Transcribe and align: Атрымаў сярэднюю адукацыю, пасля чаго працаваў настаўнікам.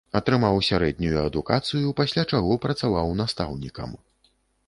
Атрымаў 0.19 0.55
сярэднюю 0.67 1.19
адукацыю, 1.29 1.91
пасля 2.01 2.23
чаго 2.33 2.57
працаваў 2.65 3.13
настаўнікам. 3.21 3.89